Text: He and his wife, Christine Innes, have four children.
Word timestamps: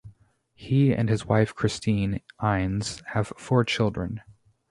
He 0.55 0.95
and 0.95 1.09
his 1.09 1.27
wife, 1.27 1.53
Christine 1.53 2.21
Innes, 2.41 3.03
have 3.09 3.31
four 3.37 3.63
children. 3.63 4.21